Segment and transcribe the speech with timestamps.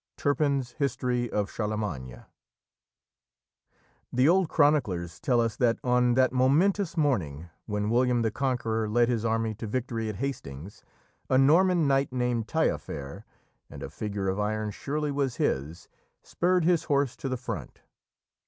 [0.17, 2.25] Turpin's History of Charlemagne.
[4.11, 9.09] The old chroniclers tell us that on that momentous morning when William the Conqueror led
[9.09, 10.83] his army to victory at Hastings,
[11.29, 13.25] a Norman knight named Taillefer
[13.69, 15.87] (and a figure of iron surely was his)
[16.23, 17.81] spurred his horse to the front.